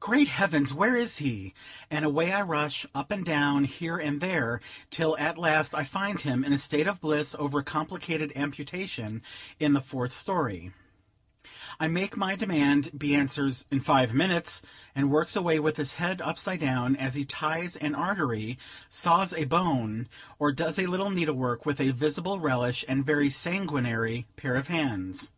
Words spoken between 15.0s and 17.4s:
works away, with his head upside down, as he